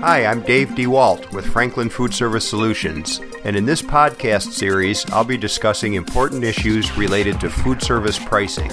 Hi, 0.00 0.26
I'm 0.26 0.42
Dave 0.42 0.68
DeWalt 0.68 1.32
with 1.32 1.44
Franklin 1.44 1.90
Food 1.90 2.14
Service 2.14 2.48
Solutions, 2.48 3.20
and 3.42 3.56
in 3.56 3.66
this 3.66 3.82
podcast 3.82 4.52
series, 4.52 5.04
I'll 5.10 5.24
be 5.24 5.36
discussing 5.36 5.94
important 5.94 6.44
issues 6.44 6.96
related 6.96 7.40
to 7.40 7.50
food 7.50 7.82
service 7.82 8.16
pricing. 8.16 8.70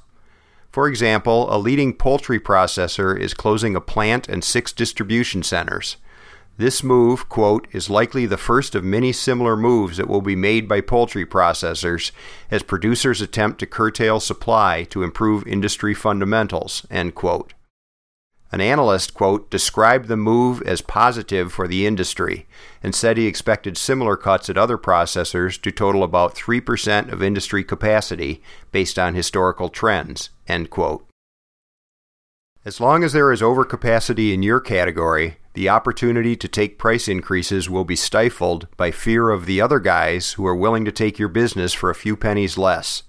For 0.70 0.88
example, 0.88 1.54
a 1.54 1.58
leading 1.58 1.92
poultry 1.92 2.40
processor 2.40 3.14
is 3.14 3.34
closing 3.34 3.76
a 3.76 3.82
plant 3.82 4.30
and 4.30 4.42
six 4.42 4.72
distribution 4.72 5.42
centers. 5.42 5.98
This 6.56 6.82
move, 6.82 7.28
quote, 7.28 7.68
is 7.72 7.90
likely 7.90 8.24
the 8.24 8.38
first 8.38 8.74
of 8.74 8.82
many 8.82 9.12
similar 9.12 9.58
moves 9.58 9.98
that 9.98 10.08
will 10.08 10.22
be 10.22 10.36
made 10.36 10.66
by 10.66 10.80
poultry 10.80 11.26
processors 11.26 12.12
as 12.50 12.62
producers 12.62 13.20
attempt 13.20 13.58
to 13.60 13.66
curtail 13.66 14.20
supply 14.20 14.84
to 14.84 15.02
improve 15.02 15.46
industry 15.46 15.92
fundamentals, 15.92 16.86
end 16.90 17.14
quote. 17.14 17.52
An 18.52 18.60
analyst, 18.60 19.14
quote, 19.14 19.50
described 19.50 20.08
the 20.08 20.16
move 20.16 20.60
as 20.62 20.82
positive 20.82 21.50
for 21.50 21.66
the 21.66 21.86
industry 21.86 22.46
and 22.82 22.94
said 22.94 23.16
he 23.16 23.26
expected 23.26 23.78
similar 23.78 24.14
cuts 24.14 24.50
at 24.50 24.58
other 24.58 24.76
processors 24.76 25.60
to 25.62 25.72
total 25.72 26.04
about 26.04 26.34
3% 26.34 27.10
of 27.10 27.22
industry 27.22 27.64
capacity 27.64 28.42
based 28.70 28.98
on 28.98 29.14
historical 29.14 29.70
trends, 29.70 30.28
end 30.46 30.68
quote. 30.68 31.06
As 32.64 32.78
long 32.78 33.02
as 33.02 33.14
there 33.14 33.32
is 33.32 33.40
overcapacity 33.40 34.34
in 34.34 34.42
your 34.42 34.60
category, 34.60 35.38
the 35.54 35.70
opportunity 35.70 36.36
to 36.36 36.46
take 36.46 36.78
price 36.78 37.08
increases 37.08 37.70
will 37.70 37.84
be 37.84 37.96
stifled 37.96 38.68
by 38.76 38.90
fear 38.90 39.30
of 39.30 39.46
the 39.46 39.62
other 39.62 39.80
guys 39.80 40.32
who 40.32 40.46
are 40.46 40.54
willing 40.54 40.84
to 40.84 40.92
take 40.92 41.18
your 41.18 41.28
business 41.28 41.72
for 41.72 41.88
a 41.88 41.94
few 41.94 42.16
pennies 42.16 42.58
less. 42.58 43.02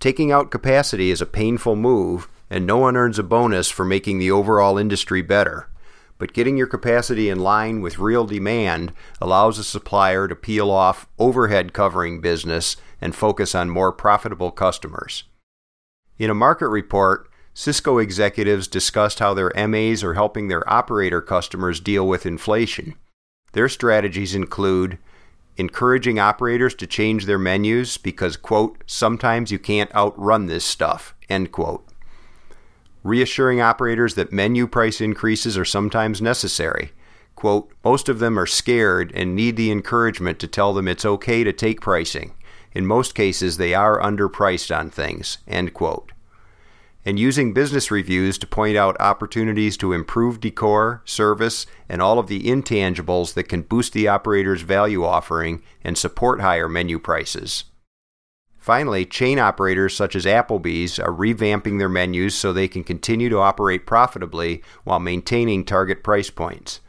Taking 0.00 0.30
out 0.30 0.52
capacity 0.52 1.10
is 1.10 1.20
a 1.20 1.26
painful 1.26 1.74
move, 1.74 2.28
and 2.50 2.66
no 2.66 2.78
one 2.78 2.96
earns 2.96 3.18
a 3.18 3.22
bonus 3.22 3.68
for 3.68 3.84
making 3.84 4.18
the 4.18 4.30
overall 4.30 4.78
industry 4.78 5.22
better. 5.22 5.68
But 6.18 6.32
getting 6.32 6.56
your 6.56 6.66
capacity 6.66 7.28
in 7.28 7.38
line 7.38 7.80
with 7.80 7.98
real 7.98 8.26
demand 8.26 8.92
allows 9.20 9.58
a 9.58 9.64
supplier 9.64 10.26
to 10.26 10.34
peel 10.34 10.70
off 10.70 11.06
overhead 11.18 11.72
covering 11.72 12.20
business 12.20 12.76
and 13.00 13.14
focus 13.14 13.54
on 13.54 13.70
more 13.70 13.92
profitable 13.92 14.50
customers. 14.50 15.24
In 16.18 16.30
a 16.30 16.34
market 16.34 16.68
report, 16.68 17.28
Sysco 17.54 18.02
executives 18.02 18.68
discussed 18.68 19.18
how 19.18 19.34
their 19.34 19.52
MAs 19.68 20.04
are 20.04 20.14
helping 20.14 20.48
their 20.48 20.68
operator 20.72 21.20
customers 21.20 21.80
deal 21.80 22.06
with 22.06 22.26
inflation. 22.26 22.94
Their 23.52 23.68
strategies 23.68 24.34
include 24.34 24.98
encouraging 25.56 26.18
operators 26.20 26.74
to 26.76 26.86
change 26.86 27.26
their 27.26 27.38
menus 27.38 27.96
because, 27.96 28.36
quote, 28.36 28.82
sometimes 28.86 29.50
you 29.50 29.58
can't 29.58 29.92
outrun 29.94 30.46
this 30.46 30.64
stuff, 30.64 31.16
end 31.28 31.50
quote. 31.50 31.87
Reassuring 33.08 33.58
operators 33.58 34.16
that 34.16 34.34
menu 34.34 34.66
price 34.66 35.00
increases 35.00 35.56
are 35.56 35.64
sometimes 35.64 36.20
necessary. 36.20 36.92
Quote, 37.36 37.72
most 37.82 38.10
of 38.10 38.18
them 38.18 38.38
are 38.38 38.44
scared 38.44 39.10
and 39.14 39.34
need 39.34 39.56
the 39.56 39.70
encouragement 39.70 40.38
to 40.40 40.46
tell 40.46 40.74
them 40.74 40.86
it's 40.86 41.06
okay 41.06 41.42
to 41.42 41.52
take 41.54 41.80
pricing. 41.80 42.34
In 42.72 42.84
most 42.84 43.14
cases, 43.14 43.56
they 43.56 43.72
are 43.72 43.98
underpriced 43.98 44.76
on 44.76 44.90
things, 44.90 45.38
end 45.48 45.72
quote 45.72 46.12
and 47.06 47.18
using 47.18 47.54
business 47.54 47.90
reviews 47.90 48.36
to 48.36 48.46
point 48.46 48.76
out 48.76 49.00
opportunities 49.00 49.78
to 49.78 49.94
improve 49.94 50.40
decor, 50.40 51.00
service, 51.06 51.64
and 51.88 52.02
all 52.02 52.18
of 52.18 52.26
the 52.26 52.42
intangibles 52.42 53.32
that 53.32 53.48
can 53.48 53.62
boost 53.62 53.94
the 53.94 54.06
operator's 54.06 54.60
value 54.60 55.02
offering 55.02 55.62
and 55.82 55.96
support 55.96 56.42
higher 56.42 56.68
menu 56.68 56.98
prices. 56.98 57.64
Finally, 58.68 59.06
chain 59.06 59.38
operators 59.38 59.96
such 59.96 60.14
as 60.14 60.26
Applebee's 60.26 60.98
are 60.98 61.10
revamping 61.10 61.78
their 61.78 61.88
menus 61.88 62.34
so 62.34 62.52
they 62.52 62.68
can 62.68 62.84
continue 62.84 63.30
to 63.30 63.38
operate 63.38 63.86
profitably 63.86 64.62
while 64.84 65.00
maintaining 65.00 65.64
target 65.64 66.04
price 66.04 66.28
points. 66.28 66.82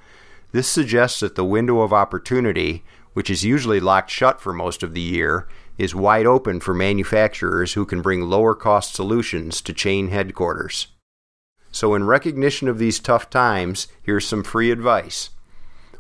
This 0.51 0.67
suggests 0.67 1.22
that 1.22 1.35
the 1.35 1.45
window 1.45 1.79
of 1.79 1.94
opportunity, 1.94 2.84
which 3.13 3.29
is 3.29 3.45
usually 3.45 3.79
locked 3.79 4.09
shut 4.09 4.41
for 4.41 4.51
most 4.51 4.84
of 4.84 4.94
the 4.94 5.00
year, 5.00 5.47
is 5.78 5.95
wide 5.95 6.25
open 6.25 6.59
for 6.59 6.73
manufacturers 6.73 7.75
who 7.75 7.85
can 7.85 8.01
bring 8.01 8.23
lower 8.23 8.56
cost 8.56 8.94
solutions 8.94 9.61
to 9.61 9.72
chain 9.72 10.09
headquarters. 10.09 10.88
So, 11.72 11.96
in 11.96 12.03
recognition 12.03 12.67
of 12.67 12.78
these 12.78 13.00
tough 13.00 13.29
times, 13.29 13.88
here's 14.03 14.28
some 14.28 14.44
free 14.44 14.69
advice. 14.69 15.29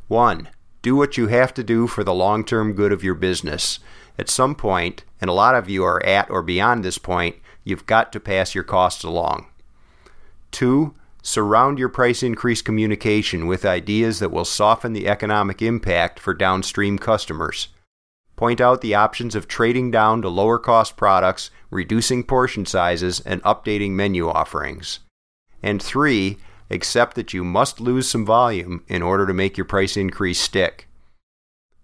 1. 0.09 0.49
Do 0.81 0.95
what 0.95 1.17
you 1.17 1.27
have 1.27 1.53
to 1.55 1.63
do 1.63 1.87
for 1.87 2.03
the 2.03 2.13
long 2.13 2.43
term 2.43 2.73
good 2.73 2.91
of 2.91 3.03
your 3.03 3.15
business. 3.15 3.79
At 4.17 4.29
some 4.29 4.55
point, 4.55 5.03
and 5.21 5.29
a 5.29 5.33
lot 5.33 5.55
of 5.55 5.69
you 5.69 5.83
are 5.83 6.05
at 6.05 6.29
or 6.29 6.41
beyond 6.41 6.83
this 6.83 6.97
point, 6.97 7.35
you've 7.63 7.85
got 7.85 8.11
to 8.13 8.19
pass 8.19 8.53
your 8.53 8.63
costs 8.63 9.03
along. 9.03 9.47
2. 10.51 10.93
Surround 11.21 11.77
your 11.77 11.89
price 11.89 12.23
increase 12.23 12.61
communication 12.61 13.45
with 13.45 13.65
ideas 13.65 14.19
that 14.19 14.31
will 14.31 14.45
soften 14.45 14.93
the 14.93 15.07
economic 15.07 15.61
impact 15.61 16.19
for 16.19 16.33
downstream 16.33 16.97
customers 16.97 17.69
point 18.39 18.61
out 18.61 18.79
the 18.79 18.95
options 18.95 19.35
of 19.35 19.49
trading 19.49 19.91
down 19.91 20.21
to 20.21 20.29
lower 20.29 20.57
cost 20.57 20.95
products, 20.95 21.51
reducing 21.69 22.23
portion 22.23 22.65
sizes, 22.65 23.19
and 23.25 23.43
updating 23.43 23.91
menu 23.91 24.29
offerings. 24.29 24.99
And 25.61 25.83
three, 25.83 26.37
accept 26.69 27.15
that 27.15 27.33
you 27.33 27.43
must 27.43 27.79
lose 27.79 28.09
some 28.09 28.25
volume 28.25 28.83
in 28.87 29.01
order 29.01 29.25
to 29.25 29.33
make 29.33 29.57
your 29.57 29.65
price 29.65 29.97
increase 29.97 30.39
stick. 30.39 30.87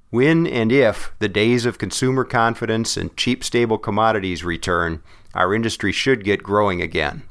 When 0.09 0.47
and 0.47 0.71
if 0.71 1.11
the 1.19 1.27
days 1.27 1.65
of 1.65 1.77
consumer 1.77 2.23
confidence 2.23 2.95
and 2.95 3.15
cheap, 3.17 3.43
stable 3.43 3.77
commodities 3.77 4.43
return, 4.43 5.01
our 5.33 5.53
industry 5.53 5.91
should 5.91 6.23
get 6.23 6.43
growing 6.43 6.81
again. 6.81 7.23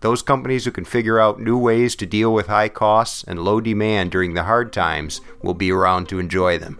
Those 0.00 0.22
companies 0.22 0.64
who 0.64 0.70
can 0.70 0.84
figure 0.84 1.18
out 1.18 1.40
new 1.40 1.58
ways 1.58 1.96
to 1.96 2.06
deal 2.06 2.32
with 2.32 2.46
high 2.46 2.68
costs 2.68 3.24
and 3.24 3.38
low 3.38 3.60
demand 3.60 4.10
during 4.10 4.34
the 4.34 4.44
hard 4.44 4.72
times 4.72 5.20
will 5.42 5.54
be 5.54 5.72
around 5.72 6.08
to 6.08 6.18
enjoy 6.18 6.58
them. 6.58 6.78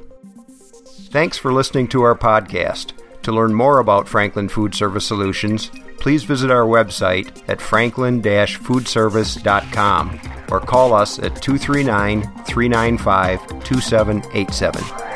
Thanks 1.10 1.38
for 1.38 1.52
listening 1.52 1.88
to 1.88 2.02
our 2.02 2.14
podcast. 2.14 2.92
To 3.28 3.34
learn 3.34 3.52
more 3.52 3.78
about 3.78 4.08
Franklin 4.08 4.48
Food 4.48 4.74
Service 4.74 5.04
Solutions, 5.04 5.70
please 5.98 6.24
visit 6.24 6.50
our 6.50 6.64
website 6.64 7.46
at 7.46 7.60
franklin 7.60 8.22
foodservice.com 8.22 10.18
or 10.50 10.60
call 10.60 10.94
us 10.94 11.18
at 11.18 11.42
239 11.42 12.22
395 12.46 13.64
2787. 13.64 15.07